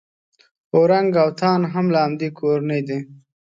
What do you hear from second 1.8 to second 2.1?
له